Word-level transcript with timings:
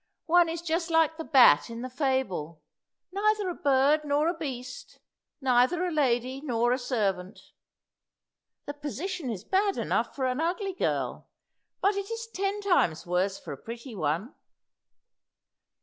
One 0.25 0.49
is 0.49 0.63
just 0.63 0.89
like 0.89 1.17
the 1.17 1.23
bat 1.23 1.69
in 1.69 1.83
the 1.83 1.87
fable, 1.91 2.63
neither 3.11 3.47
a 3.49 3.53
bird 3.53 4.03
nor 4.03 4.27
a 4.27 4.33
beast 4.33 4.97
neither 5.41 5.85
a 5.85 5.91
lady 5.91 6.41
nor 6.43 6.71
a 6.71 6.79
servant. 6.79 7.51
The 8.65 8.73
position 8.73 9.29
is 9.29 9.43
bad 9.43 9.77
enough 9.77 10.15
for 10.15 10.25
an 10.25 10.41
ugly 10.41 10.73
girl; 10.73 11.29
but 11.81 11.95
it 11.95 12.09
is 12.09 12.25
ten 12.33 12.61
times 12.61 13.05
worse 13.05 13.37
for 13.37 13.53
a 13.53 13.57
pretty 13.61 13.93
one." 13.95 14.33